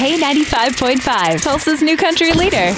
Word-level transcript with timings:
K95.5, 0.00 1.42
Tulsa's 1.42 1.82
new 1.82 1.94
country 1.94 2.32
leader. 2.32 2.72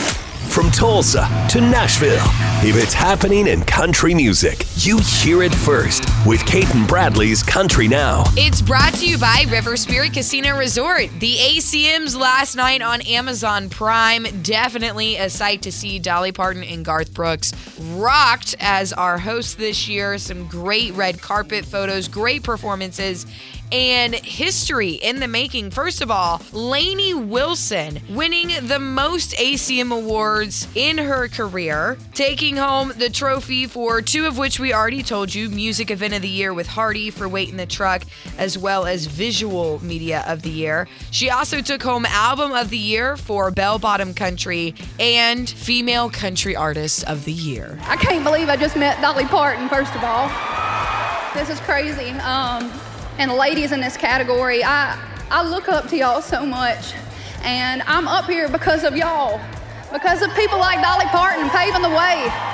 From 0.51 0.73
Tulsa 0.73 1.21
to 1.51 1.61
Nashville, 1.61 2.27
if 2.69 2.75
it's 2.75 2.93
happening 2.93 3.47
in 3.47 3.63
country 3.63 4.13
music, 4.13 4.67
you 4.79 4.99
hear 4.99 5.45
it 5.45 5.55
first 5.55 6.03
with 6.25 6.45
Cait 6.47 6.73
and 6.75 6.87
Bradley's 6.87 7.43
Country 7.43 7.89
Now. 7.89 8.23
It's 8.37 8.63
brought 8.63 8.95
to 8.95 9.07
you 9.07 9.19
by 9.19 9.45
River 9.49 9.77
Spirit 9.77 10.13
Casino 10.13 10.57
Resort. 10.57 11.09
The 11.19 11.37
ACMs 11.37 12.17
last 12.17 12.55
night 12.55 12.81
on 12.81 13.01
Amazon 13.03 13.69
Prime. 13.69 14.27
Definitely 14.43 15.17
a 15.17 15.29
sight 15.29 15.63
to 15.63 15.73
see. 15.73 15.99
Dolly 15.99 16.31
Parton 16.31 16.63
and 16.63 16.85
Garth 16.85 17.13
Brooks 17.13 17.53
rocked 17.95 18.55
as 18.61 18.93
our 18.93 19.19
hosts 19.19 19.55
this 19.55 19.89
year. 19.89 20.17
Some 20.19 20.47
great 20.47 20.93
red 20.95 21.21
carpet 21.21 21.65
photos, 21.65 22.07
great 22.07 22.45
performances 22.45 23.27
and 23.73 24.15
history 24.15 24.91
in 24.91 25.19
the 25.19 25.27
making. 25.27 25.71
First 25.71 26.03
of 26.03 26.11
all, 26.11 26.43
Lainey 26.53 27.15
Wilson 27.15 28.01
winning 28.11 28.51
the 28.69 28.79
most 28.79 29.33
ACM 29.33 29.91
awards 29.91 30.69
in 30.75 30.99
her 30.99 31.27
career, 31.27 31.97
taking 32.13 32.57
home 32.57 32.93
the 32.97 33.09
trophy 33.09 33.67
for 33.67 34.03
two 34.03 34.27
of 34.27 34.37
which 34.37 34.61
we 34.61 34.75
already 34.75 35.03
told 35.03 35.35
you 35.35 35.49
Music 35.49 35.91
Event 35.91 36.12
of 36.15 36.23
the 36.23 36.29
Year 36.29 36.53
with 36.55 36.67
Hardy 36.67 37.11
for 37.11 37.29
Wait 37.29 37.49
in 37.49 37.57
the 37.57 37.67
Truck, 37.67 38.03
as 38.39 38.57
well 38.57 38.87
as 38.87 39.07
Visual 39.07 39.83
Media 39.85 40.25
of 40.27 40.43
the 40.43 40.51
Year. 40.51 40.89
She 41.11 41.31
also 41.31 41.61
took 41.61 41.83
home 41.83 42.07
Album 42.07 42.53
of 42.53 42.71
the 42.71 42.79
Year 42.79 43.17
for 43.17 43.51
Bell 43.51 43.79
Bottom 43.79 44.15
Country 44.15 44.75
and 44.99 45.49
Female 45.49 46.11
Country 46.11 46.57
Artist 46.57 47.05
of 47.05 47.25
the 47.25 47.33
Year. 47.33 47.79
I 47.83 47.97
can't 47.97 48.25
believe 48.25 48.49
I 48.49 48.57
just 48.57 48.77
met 48.77 49.01
Dolly 49.01 49.25
Parton, 49.25 49.69
first 49.69 49.95
of 49.95 50.03
all. 50.05 50.29
This 51.35 51.49
is 51.49 51.61
crazy. 51.61 52.11
Um, 52.21 52.71
and 53.19 53.33
ladies 53.33 53.73
in 53.73 53.81
this 53.81 53.97
category, 53.97 54.63
I, 54.63 54.99
I 55.31 55.49
look 55.49 55.69
up 55.69 55.89
to 55.89 55.97
y'all 55.97 56.21
so 56.21 56.45
much. 56.45 56.93
And 57.43 57.83
I'm 57.83 58.07
up 58.07 58.27
here 58.27 58.49
because 58.49 58.85
of 58.85 58.97
y'all, 58.97 59.41
because 59.93 60.23
of 60.23 60.33
people 60.35 60.59
like 60.59 60.81
Dolly 60.81 61.07
Parton 61.07 61.49
paving 61.51 61.83
the 61.83 61.91
way. 61.91 62.52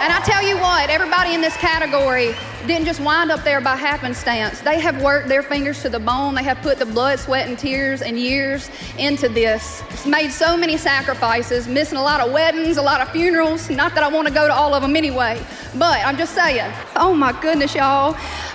And 0.00 0.12
I 0.12 0.20
tell 0.24 0.46
you 0.46 0.56
what, 0.58 0.90
everybody 0.90 1.34
in 1.34 1.40
this 1.40 1.56
category 1.56 2.34
didn't 2.66 2.84
just 2.84 3.00
wind 3.00 3.30
up 3.30 3.42
there 3.44 3.60
by 3.60 3.76
happenstance. 3.76 4.60
They 4.60 4.78
have 4.80 5.00
worked 5.02 5.28
their 5.28 5.42
fingers 5.42 5.80
to 5.82 5.88
the 5.88 5.98
bone. 5.98 6.34
They 6.34 6.42
have 6.42 6.58
put 6.58 6.78
the 6.78 6.86
blood, 6.86 7.18
sweat, 7.18 7.48
and 7.48 7.58
tears 7.58 8.02
and 8.02 8.18
years 8.18 8.68
into 8.98 9.28
this. 9.28 9.82
Made 10.04 10.30
so 10.30 10.56
many 10.56 10.76
sacrifices, 10.76 11.66
missing 11.66 11.96
a 11.96 12.02
lot 12.02 12.20
of 12.20 12.32
weddings, 12.32 12.76
a 12.76 12.82
lot 12.82 13.00
of 13.00 13.08
funerals. 13.10 13.70
Not 13.70 13.94
that 13.94 14.04
I 14.04 14.08
want 14.08 14.28
to 14.28 14.34
go 14.34 14.46
to 14.46 14.54
all 14.54 14.74
of 14.74 14.82
them 14.82 14.96
anyway, 14.96 15.40
but 15.76 16.04
I'm 16.04 16.16
just 16.16 16.34
saying. 16.34 16.72
Oh 16.94 17.14
my 17.14 17.32
goodness, 17.40 17.74
y'all. 17.74 18.12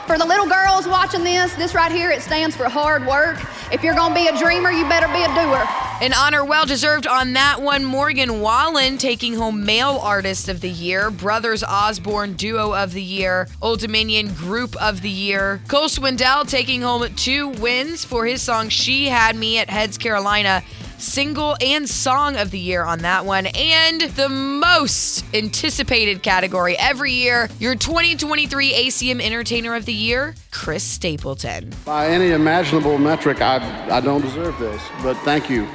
For 0.07 0.17
the 0.17 0.25
little 0.25 0.47
girls 0.47 0.87
watching 0.87 1.23
this, 1.23 1.53
this 1.55 1.73
right 1.73 1.91
here, 1.91 2.11
it 2.11 2.21
stands 2.21 2.55
for 2.55 2.69
hard 2.69 3.05
work. 3.07 3.39
If 3.71 3.81
you're 3.81 3.95
going 3.95 4.13
to 4.13 4.19
be 4.19 4.27
a 4.27 4.37
dreamer, 4.37 4.71
you 4.71 4.83
better 4.87 5.07
be 5.07 5.23
a 5.23 5.33
doer. 5.33 5.90
An 6.01 6.13
honor 6.13 6.43
well 6.43 6.65
deserved 6.65 7.05
on 7.05 7.33
that 7.33 7.61
one. 7.61 7.85
Morgan 7.85 8.41
Wallen 8.41 8.97
taking 8.97 9.35
home 9.35 9.63
Male 9.63 9.99
Artist 10.01 10.49
of 10.49 10.59
the 10.59 10.69
Year, 10.69 11.11
Brothers 11.11 11.63
Osborne 11.63 12.33
Duo 12.33 12.73
of 12.73 12.93
the 12.93 13.03
Year, 13.03 13.47
Old 13.61 13.81
Dominion 13.81 14.33
Group 14.33 14.75
of 14.81 15.03
the 15.03 15.11
Year. 15.11 15.61
Cole 15.67 15.89
Swindell 15.89 16.49
taking 16.49 16.81
home 16.81 17.07
two 17.13 17.49
wins 17.49 18.03
for 18.03 18.25
his 18.25 18.41
song 18.41 18.69
She 18.69 19.09
Had 19.09 19.35
Me 19.35 19.59
at 19.59 19.69
Heads 19.69 19.99
Carolina 19.99 20.63
single 20.97 21.55
and 21.61 21.87
song 21.87 22.35
of 22.35 22.49
the 22.49 22.59
year 22.59 22.83
on 22.83 22.99
that 22.99 23.25
one. 23.25 23.45
And 23.47 24.01
the 24.01 24.29
most 24.29 25.23
anticipated 25.35 26.23
category 26.23 26.75
every 26.77 27.11
year, 27.11 27.47
your 27.59 27.75
2023 27.75 28.73
ACM 28.73 29.21
Entertainer 29.21 29.75
of 29.75 29.85
the 29.85 29.93
Year, 29.93 30.33
Chris 30.51 30.83
Stapleton. 30.83 31.71
By 31.85 32.07
any 32.07 32.31
imaginable 32.31 32.97
metric, 32.97 33.41
I, 33.41 33.57
I 33.89 34.01
don't 34.01 34.21
deserve 34.21 34.57
this, 34.57 34.81
but 35.03 35.15
thank 35.17 35.49
you. 35.49 35.67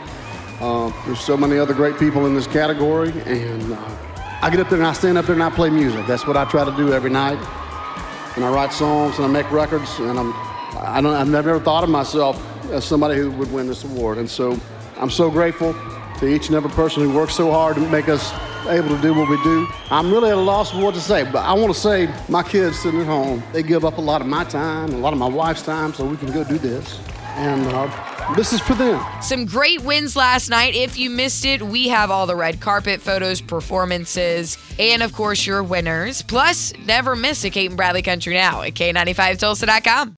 Uh, 0.61 0.91
there's 1.05 1.21
so 1.21 1.37
many 1.37 1.59
other 1.59 1.75
great 1.75 1.99
people 1.99 2.27
in 2.27 2.35
this 2.35 2.47
category, 2.47 3.11
and 3.27 3.73
uh, 3.73 3.97
I 4.41 4.49
get 4.51 4.61
up 4.61 4.71
there 4.71 4.79
and 4.79 4.87
I 4.87 4.95
stand 4.95 5.19
up 5.19 5.27
there 5.27 5.35
and 5.35 5.43
I 5.43 5.51
play 5.51 5.69
music. 5.69 6.07
That's 6.07 6.27
what 6.27 6.37
I 6.37 6.45
try 6.47 6.65
to 6.65 6.75
do 6.77 6.93
every 6.93 7.11
night. 7.11 7.39
And 8.37 8.45
I 8.45 8.51
write 8.51 8.73
songs 8.73 9.17
and 9.17 9.25
I 9.25 9.29
make 9.29 9.51
records, 9.51 9.99
and 9.99 10.19
I'm, 10.19 10.33
I 10.77 11.01
don't, 11.03 11.15
I've 11.15 11.29
never 11.29 11.59
thought 11.61 11.85
of 11.85 11.91
myself 11.91 12.43
as 12.71 12.85
somebody 12.85 13.17
who 13.17 13.31
would 13.33 13.53
win 13.53 13.67
this 13.67 13.85
award. 13.85 14.19
And 14.19 14.29
so 14.29 14.59
I'm 14.99 15.11
so 15.11 15.31
grateful 15.31 15.75
to 16.19 16.27
each 16.27 16.47
and 16.47 16.57
every 16.57 16.71
person 16.71 17.03
who 17.03 17.15
works 17.15 17.35
so 17.35 17.51
hard 17.51 17.77
to 17.77 17.89
make 17.89 18.09
us 18.09 18.33
able 18.67 18.89
to 18.89 19.01
do 19.03 19.15
what 19.15 19.29
we 19.29 19.43
do. 19.43 19.67
I'm 19.91 20.11
really 20.11 20.31
at 20.31 20.39
a 20.39 20.41
loss 20.41 20.73
of 20.73 20.83
what 20.83 20.95
to 20.95 21.01
say, 21.01 21.25
but 21.25 21.45
I 21.45 21.53
want 21.53 21.73
to 21.73 21.79
say 21.79 22.09
my 22.29 22.43
kids 22.43 22.79
sitting 22.79 23.01
at 23.01 23.07
home, 23.07 23.43
they 23.53 23.63
give 23.63 23.85
up 23.85 23.99
a 23.99 24.01
lot 24.01 24.21
of 24.23 24.27
my 24.27 24.45
time, 24.45 24.93
a 24.93 24.99
lot 24.99 25.13
of 25.13 25.19
my 25.19 25.29
wife's 25.29 25.63
time, 25.63 25.93
so 25.93 26.05
we 26.05 26.17
can 26.17 26.33
go 26.33 26.45
do 26.45 26.59
this. 26.59 26.99
And 27.37 27.67
uh, 27.67 28.16
this 28.35 28.53
is 28.53 28.61
for 28.61 28.75
them. 28.75 29.05
Some 29.23 29.47
great 29.47 29.83
wins 29.83 30.17
last 30.17 30.49
night. 30.49 30.75
If 30.75 30.99
you 30.99 31.11
missed 31.11 31.45
it, 31.45 31.63
we 31.63 31.89
have 31.89 32.11
all 32.11 32.27
the 32.27 32.37
red 32.37 32.61
carpet 32.61 33.01
photos, 33.01 33.41
performances, 33.41 34.59
and 34.79 35.03
of 35.03 35.13
course 35.13 35.47
your 35.47 35.63
winners. 35.63 36.23
Plus, 36.23 36.73
never 36.85 37.17
miss 37.17 37.45
a 37.45 37.51
Cait 37.51 37.67
and 37.69 37.77
Bradley 37.77 38.03
Country 38.03 38.35
Now 38.35 38.63
at 38.63 38.75
K95Tulsa.com. 38.75 40.15